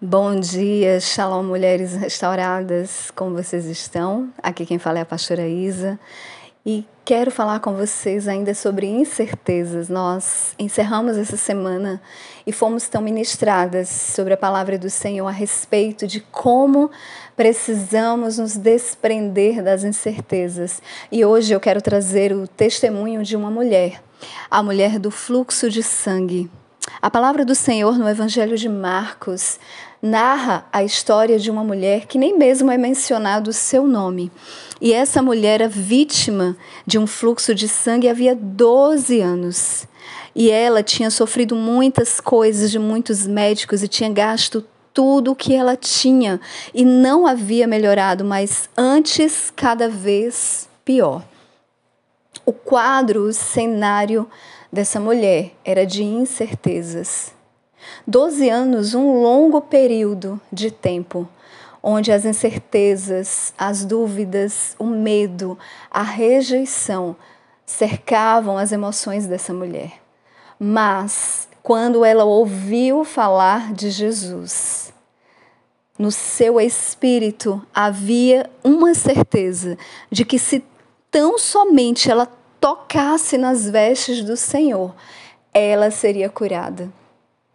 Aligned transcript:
Bom 0.00 0.38
dia, 0.38 1.00
Shalom 1.00 1.42
Mulheres 1.42 1.92
Restauradas, 1.94 3.10
como 3.16 3.34
vocês 3.34 3.66
estão? 3.66 4.32
Aqui 4.40 4.64
quem 4.64 4.78
fala 4.78 5.00
é 5.00 5.02
a 5.02 5.04
pastora 5.04 5.48
Isa 5.48 5.98
e 6.64 6.86
quero 7.04 7.32
falar 7.32 7.58
com 7.58 7.74
vocês 7.74 8.28
ainda 8.28 8.54
sobre 8.54 8.86
incertezas. 8.86 9.88
Nós 9.88 10.54
encerramos 10.56 11.16
essa 11.16 11.36
semana 11.36 12.00
e 12.46 12.52
fomos 12.52 12.88
tão 12.88 13.02
ministradas 13.02 13.88
sobre 13.88 14.34
a 14.34 14.36
palavra 14.36 14.78
do 14.78 14.88
Senhor 14.88 15.26
a 15.26 15.32
respeito 15.32 16.06
de 16.06 16.20
como 16.20 16.92
precisamos 17.36 18.38
nos 18.38 18.56
desprender 18.56 19.64
das 19.64 19.82
incertezas. 19.82 20.80
E 21.10 21.24
hoje 21.24 21.52
eu 21.52 21.58
quero 21.58 21.82
trazer 21.82 22.32
o 22.32 22.46
testemunho 22.46 23.24
de 23.24 23.34
uma 23.34 23.50
mulher, 23.50 24.00
a 24.48 24.62
mulher 24.62 25.00
do 25.00 25.10
fluxo 25.10 25.68
de 25.68 25.82
sangue. 25.82 26.48
A 27.00 27.08
palavra 27.08 27.44
do 27.44 27.54
Senhor 27.54 27.96
no 27.96 28.08
Evangelho 28.08 28.58
de 28.58 28.68
Marcos 28.68 29.60
narra 30.02 30.66
a 30.72 30.82
história 30.82 31.38
de 31.38 31.48
uma 31.48 31.62
mulher 31.62 32.06
que 32.06 32.18
nem 32.18 32.36
mesmo 32.36 32.72
é 32.72 32.76
mencionado 32.76 33.50
o 33.50 33.52
seu 33.52 33.86
nome. 33.86 34.32
E 34.80 34.92
essa 34.92 35.22
mulher 35.22 35.60
era 35.60 35.68
vítima 35.68 36.56
de 36.84 36.98
um 36.98 37.06
fluxo 37.06 37.54
de 37.54 37.68
sangue 37.68 38.08
havia 38.08 38.34
12 38.34 39.20
anos. 39.20 39.86
E 40.34 40.50
ela 40.50 40.82
tinha 40.82 41.08
sofrido 41.08 41.54
muitas 41.54 42.20
coisas 42.20 42.68
de 42.68 42.80
muitos 42.80 43.28
médicos 43.28 43.80
e 43.84 43.88
tinha 43.88 44.10
gasto 44.10 44.64
tudo 44.92 45.30
o 45.30 45.36
que 45.36 45.54
ela 45.54 45.76
tinha 45.76 46.40
e 46.74 46.84
não 46.84 47.28
havia 47.28 47.68
melhorado, 47.68 48.24
mas 48.24 48.68
antes 48.76 49.52
cada 49.54 49.88
vez 49.88 50.68
pior. 50.84 51.22
O 52.48 52.52
quadro, 52.54 53.24
o 53.24 53.32
cenário 53.34 54.26
dessa 54.72 54.98
mulher 54.98 55.52
era 55.62 55.84
de 55.84 56.02
incertezas. 56.02 57.34
Doze 58.06 58.48
anos, 58.48 58.94
um 58.94 59.20
longo 59.20 59.60
período 59.60 60.40
de 60.50 60.70
tempo, 60.70 61.28
onde 61.82 62.10
as 62.10 62.24
incertezas, 62.24 63.52
as 63.58 63.84
dúvidas, 63.84 64.74
o 64.78 64.86
medo, 64.86 65.58
a 65.90 66.02
rejeição 66.02 67.14
cercavam 67.66 68.56
as 68.56 68.72
emoções 68.72 69.26
dessa 69.26 69.52
mulher. 69.52 70.00
Mas, 70.58 71.50
quando 71.62 72.02
ela 72.02 72.24
ouviu 72.24 73.04
falar 73.04 73.74
de 73.74 73.90
Jesus, 73.90 74.90
no 75.98 76.10
seu 76.10 76.58
espírito 76.58 77.62
havia 77.74 78.48
uma 78.64 78.94
certeza 78.94 79.76
de 80.10 80.24
que 80.24 80.38
se 80.38 80.64
tão 81.10 81.38
somente 81.38 82.10
ela 82.10 82.37
tocasse 82.60 83.38
nas 83.38 83.68
vestes 83.68 84.22
do 84.22 84.36
Senhor, 84.36 84.94
ela 85.52 85.90
seria 85.90 86.28
curada. 86.28 86.88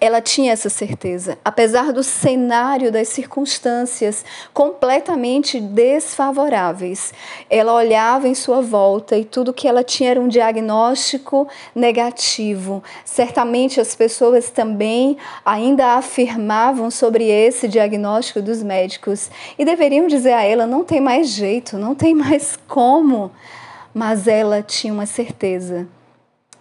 Ela 0.00 0.20
tinha 0.20 0.52
essa 0.52 0.68
certeza, 0.68 1.38
apesar 1.42 1.92
do 1.92 2.02
cenário 2.02 2.92
das 2.92 3.08
circunstâncias 3.08 4.24
completamente 4.52 5.58
desfavoráveis. 5.58 7.14
Ela 7.48 7.72
olhava 7.72 8.28
em 8.28 8.34
sua 8.34 8.60
volta 8.60 9.16
e 9.16 9.24
tudo 9.24 9.54
que 9.54 9.66
ela 9.66 9.82
tinha 9.82 10.10
era 10.10 10.20
um 10.20 10.28
diagnóstico 10.28 11.48
negativo. 11.74 12.82
Certamente 13.04 13.80
as 13.80 13.94
pessoas 13.94 14.50
também 14.50 15.16
ainda 15.42 15.94
afirmavam 15.94 16.90
sobre 16.90 17.30
esse 17.30 17.66
diagnóstico 17.66 18.42
dos 18.42 18.62
médicos 18.62 19.30
e 19.58 19.64
deveriam 19.64 20.06
dizer 20.06 20.32
a 20.32 20.42
ela: 20.42 20.66
não 20.66 20.84
tem 20.84 21.00
mais 21.00 21.28
jeito, 21.28 21.78
não 21.78 21.94
tem 21.94 22.14
mais 22.14 22.58
como 22.68 23.30
mas 23.94 24.26
ela 24.26 24.60
tinha 24.60 24.92
uma 24.92 25.06
certeza 25.06 25.86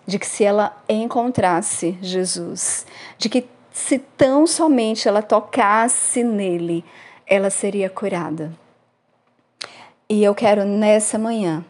de 0.05 0.19
que 0.19 0.27
se 0.27 0.43
ela 0.43 0.77
encontrasse 0.87 1.97
Jesus, 2.01 2.85
de 3.17 3.27
que 3.27 3.47
se 3.71 3.97
tão 3.97 4.45
somente 4.45 5.07
ela 5.07 5.21
tocasse 5.23 6.23
nele, 6.23 6.85
ela 7.25 7.49
seria 7.49 7.89
curada. 7.89 8.53
E 10.07 10.23
eu 10.23 10.35
quero 10.35 10.63
nessa 10.63 11.17
manhã 11.17 11.65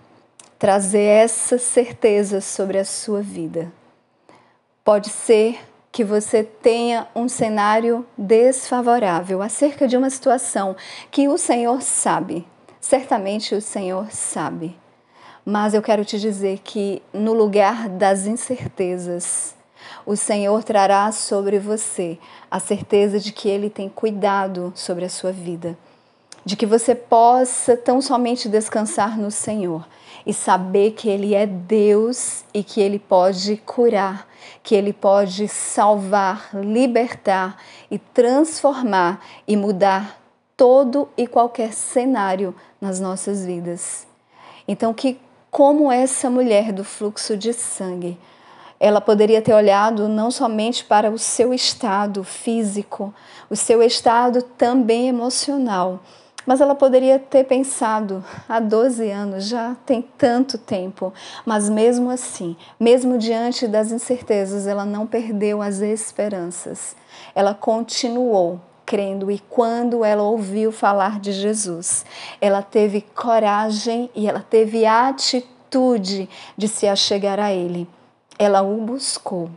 trazer 0.59 1.03
essa 1.03 1.57
certeza 1.57 2.41
sobre 2.41 2.78
a 2.78 2.85
sua 2.85 3.22
vida. 3.22 3.72
Pode 4.84 5.09
ser 5.09 5.59
que 5.91 6.03
você 6.03 6.44
tenha 6.44 7.07
um 7.16 7.30
cenário 7.30 8.06
desfavorável 8.18 9.41
acerca 9.41 9.88
de 9.88 9.95
uma 9.95 10.09
situação 10.09 10.75
que 11.12 11.28
o 11.28 11.38
Senhor 11.38 11.81
sabe, 11.81 12.45
certamente 12.81 13.53
o 13.53 13.62
Senhor 13.62 14.12
sabe. 14.12 14.82
Mas 15.46 15.74
eu 15.74 15.81
quero 15.81 16.06
te 16.06 16.18
dizer 16.18 16.59
que 16.64 17.02
no 17.14 17.34
lugar 17.34 17.90
das 17.90 18.26
incertezas, 18.26 19.54
o 20.06 20.16
Senhor 20.16 20.64
trará 20.64 21.12
sobre 21.12 21.59
você 21.59 22.18
a 22.50 22.59
certeza 22.59 23.20
de 23.20 23.34
que 23.34 23.50
Ele 23.50 23.70
tem 23.70 23.90
cuidado 23.90 24.72
sobre 24.74 25.04
a 25.04 25.09
sua 25.09 25.34
vida, 25.34 25.78
de 26.46 26.56
que 26.56 26.66
você 26.66 26.96
possa 26.96 27.76
tão 27.76 28.02
somente 28.02 28.48
descansar 28.48 29.18
no 29.18 29.30
Senhor 29.30 29.86
e 30.26 30.34
saber 30.34 30.92
que 30.92 31.09
Ele 31.09 31.36
é 31.36 31.46
Deus 31.46 32.46
e 32.54 32.64
que 32.64 32.80
Ele 32.80 32.98
pode 32.98 33.58
curar, 33.58 34.25
que 34.64 34.74
Ele 34.74 34.94
pode 34.94 35.50
salvar, 35.50 36.52
libertar 36.54 37.58
e 37.92 38.00
transformar 38.00 39.22
e 39.46 39.58
mudar 39.58 40.22
todo 40.56 41.10
e 41.18 41.28
qualquer 41.28 41.74
cenário 41.74 42.56
nas 42.80 43.02
nossas 43.02 43.46
vidas. 43.46 44.08
Então, 44.66 44.94
que 44.94 45.20
como 45.53 45.91
essa 45.91 46.31
mulher 46.31 46.72
do 46.72 46.84
fluxo 46.84 47.38
de 47.38 47.53
sangue. 47.53 48.18
Ela 48.80 49.00
poderia 49.00 49.40
ter 49.40 49.53
olhado 49.53 50.08
não 50.08 50.31
somente 50.31 50.84
para 50.84 51.12
o 51.12 51.19
seu 51.19 51.53
estado 51.53 52.24
físico, 52.24 53.14
o 53.52 53.56
seu 53.56 53.84
estado 53.84 54.42
também 54.42 55.08
emocional, 55.08 56.00
mas 56.44 56.59
ela 56.59 56.74
poderia 56.74 57.19
ter 57.19 57.44
pensado, 57.44 58.25
há 58.50 58.59
12 58.59 59.08
anos, 59.12 59.46
já 59.46 59.78
tem 59.86 60.02
tanto 60.18 60.58
tempo, 60.58 61.13
mas 61.46 61.69
mesmo 61.69 62.09
assim, 62.09 62.58
mesmo 62.80 63.19
diante 63.19 63.68
das 63.68 63.92
incertezas, 63.92 64.66
ela 64.66 64.86
não 64.86 65.06
perdeu 65.06 65.62
as 65.62 65.81
esperanças. 65.81 66.96
Ela 67.36 67.53
continuou 67.53 68.59
crendo 68.85 69.31
e 69.31 69.39
quando 69.49 70.03
ela 70.03 70.23
ouviu 70.23 70.71
falar 70.71 71.19
de 71.19 71.31
Jesus, 71.31 72.05
ela 72.39 72.61
teve 72.61 73.01
coragem 73.01 74.09
e 74.16 74.27
ela 74.27 74.45
teve 74.47 74.85
atitude 74.85 76.29
de 76.57 76.67
se 76.67 76.88
achegar 76.88 77.39
a 77.39 77.51
Ele. 77.51 77.88
Ela 78.38 78.61
o 78.61 78.77
buscou 78.77 79.49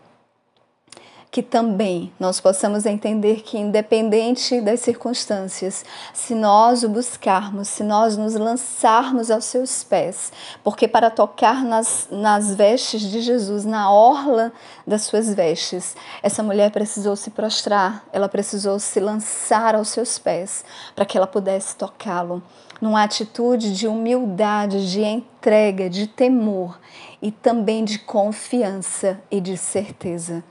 que 1.30 1.42
também 1.42 2.12
nós 2.18 2.40
possamos 2.40 2.86
entender 2.86 3.42
que, 3.42 3.58
independente 3.58 4.60
das 4.60 4.80
circunstâncias, 4.80 5.84
se 6.14 6.34
nós 6.34 6.82
o 6.82 6.88
buscarmos, 6.88 7.68
se 7.68 7.82
nós 7.82 8.16
nos 8.16 8.34
lançarmos 8.34 9.30
aos 9.30 9.44
seus 9.44 9.82
pés, 9.82 10.32
porque 10.62 10.88
para 10.88 11.10
tocar 11.10 11.64
nas, 11.64 12.08
nas 12.10 12.54
vestes 12.54 13.02
de 13.02 13.20
Jesus, 13.20 13.64
na 13.64 13.90
orla 13.90 14.52
das 14.86 15.02
suas 15.02 15.32
vestes, 15.34 15.96
essa 16.22 16.42
mulher 16.42 16.70
precisou 16.70 17.16
se 17.16 17.30
prostrar, 17.30 18.04
ela 18.12 18.28
precisou 18.28 18.78
se 18.78 19.00
lançar 19.00 19.74
aos 19.74 19.88
seus 19.88 20.18
pés 20.18 20.64
para 20.94 21.04
que 21.04 21.18
ela 21.18 21.26
pudesse 21.26 21.76
tocá-lo, 21.76 22.42
numa 22.80 23.02
atitude 23.02 23.74
de 23.74 23.86
humildade, 23.86 24.90
de 24.90 25.02
entrega, 25.02 25.90
de 25.90 26.06
temor 26.06 26.78
e 27.20 27.30
também 27.30 27.84
de 27.84 27.98
confiança 27.98 29.20
e 29.30 29.40
de 29.40 29.56
certeza 29.56 30.44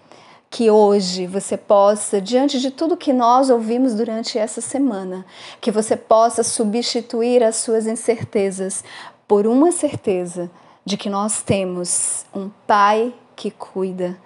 que 0.56 0.72
hoje 0.72 1.28
você 1.28 1.58
possa, 1.58 2.22
diante 2.22 2.62
de 2.62 2.72
tudo 2.72 2.96
que 2.96 3.12
nós 3.12 3.50
ouvimos 3.50 3.94
durante 3.94 4.40
essa 4.40 4.62
semana, 4.62 5.26
que 5.60 5.70
você 5.70 5.98
possa 5.98 6.44
substituir 6.44 7.44
as 7.44 7.58
suas 7.58 7.86
incertezas 7.86 8.82
por 9.28 9.46
uma 9.48 9.74
certeza 9.74 10.50
de 10.86 10.96
que 10.96 11.10
nós 11.10 11.42
temos 11.42 12.26
um 12.34 12.50
Pai 12.66 13.14
que 13.36 13.52
cuida, 13.52 14.18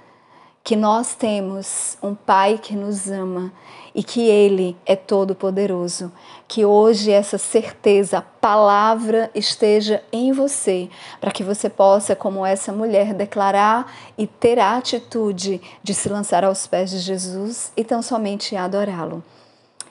que 0.64 0.76
nós 0.76 1.16
temos 1.16 1.98
um 2.02 2.14
Pai 2.14 2.60
que 2.62 2.76
nos 2.76 3.10
ama 3.10 3.52
e 3.94 4.04
que 4.04 4.22
Ele 4.22 4.78
é 4.86 4.96
todo-poderoso. 4.96 6.12
Que 6.48 6.66
hoje 6.66 7.12
essa 7.12 7.38
certeza, 7.38 8.20
a 8.20 8.22
palavra 8.22 9.32
esteja 9.34 10.04
em 10.12 10.32
você, 10.32 10.90
para 11.20 11.32
que 11.32 11.44
você 11.44 11.70
possa, 11.70 12.16
como 12.16 12.46
essa 12.46 12.72
mulher, 12.72 13.14
declarar 13.14 13.92
e 14.18 14.28
ter 14.28 14.60
a 14.60 14.78
atitude 14.78 15.62
de 15.82 15.94
se 15.94 16.10
lançar 16.10 16.44
aos 16.44 16.68
pés 16.68 16.90
de 16.90 17.00
Jesus 17.00 17.72
e 17.76 17.84
tão 17.84 18.02
somente 18.02 18.56
adorá-lo. 18.56 19.24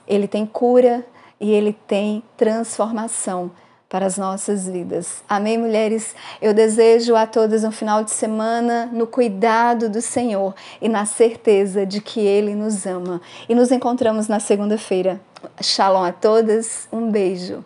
Ele 0.07 0.27
tem 0.27 0.45
cura 0.45 1.05
e 1.39 1.51
ele 1.51 1.73
tem 1.73 2.23
transformação 2.35 3.51
para 3.89 4.05
as 4.05 4.17
nossas 4.17 4.67
vidas. 4.67 5.23
Amém, 5.27 5.57
mulheres? 5.57 6.15
Eu 6.39 6.53
desejo 6.53 7.15
a 7.15 7.25
todas 7.25 7.63
um 7.63 7.71
final 7.71 8.03
de 8.03 8.11
semana 8.11 8.85
no 8.93 9.07
cuidado 9.07 9.89
do 9.89 9.99
Senhor 9.99 10.53
e 10.79 10.87
na 10.87 11.05
certeza 11.05 11.87
de 11.87 11.99
que 11.99 12.19
Ele 12.19 12.53
nos 12.53 12.85
ama. 12.85 13.19
E 13.49 13.55
nos 13.55 13.71
encontramos 13.71 14.27
na 14.27 14.39
segunda-feira. 14.39 15.19
Shalom 15.59 16.03
a 16.03 16.11
todas, 16.11 16.87
um 16.91 17.09
beijo. 17.09 17.65